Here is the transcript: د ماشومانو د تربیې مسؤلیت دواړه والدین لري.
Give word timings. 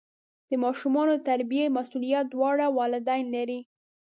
د 0.49 0.51
ماشومانو 0.63 1.11
د 1.17 1.21
تربیې 1.29 1.65
مسؤلیت 1.77 2.25
دواړه 2.29 2.65
والدین 2.77 3.25
لري. 3.35 3.59